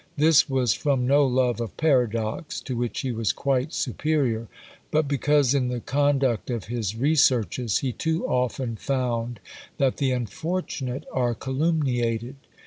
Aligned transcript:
This 0.17 0.49
was 0.49 0.73
from 0.73 1.05
no 1.05 1.27
love 1.27 1.61
of 1.61 1.77
paradox, 1.77 2.59
to 2.61 2.75
which 2.75 3.01
he 3.01 3.11
was 3.11 3.31
quite 3.31 3.71
superior; 3.71 4.47
but 4.89 5.07
because 5.07 5.53
in 5.53 5.67
the 5.67 5.79
conduct 5.79 6.49
of 6.49 6.63
his 6.65 6.95
researches, 6.95 7.77
he 7.77 7.91
too 7.93 8.25
often 8.27 8.77
found 8.77 9.39
that 9.77 9.97
the 9.97 10.09
unfortunate 10.09 11.03
are 11.13 11.35
calumniated. 11.35 12.37